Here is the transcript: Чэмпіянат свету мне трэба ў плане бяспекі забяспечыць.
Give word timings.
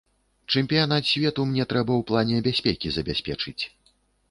Чэмпіянат 0.53 1.03
свету 1.09 1.45
мне 1.51 1.67
трэба 1.75 1.91
ў 1.97 2.01
плане 2.09 2.35
бяспекі 2.49 2.87
забяспечыць. 2.99 3.61